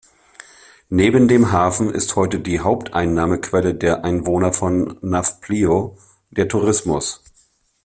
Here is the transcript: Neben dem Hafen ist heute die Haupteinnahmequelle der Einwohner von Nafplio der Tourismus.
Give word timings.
Neben 0.89 1.27
dem 1.27 1.51
Hafen 1.51 1.91
ist 1.93 2.15
heute 2.15 2.39
die 2.39 2.61
Haupteinnahmequelle 2.61 3.75
der 3.75 4.03
Einwohner 4.03 4.51
von 4.51 4.97
Nafplio 5.03 5.95
der 6.31 6.47
Tourismus. 6.47 7.21